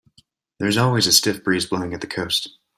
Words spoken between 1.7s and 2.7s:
at the coast.